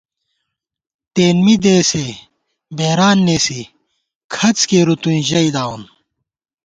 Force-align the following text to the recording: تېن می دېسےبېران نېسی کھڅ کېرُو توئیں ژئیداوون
تېن 1.13 1.37
می 1.45 1.55
دېسےبېران 1.63 3.17
نېسی 3.25 3.61
کھڅ 4.33 4.57
کېرُو 4.69 4.95
توئیں 5.01 5.25
ژئیداوون 5.29 5.83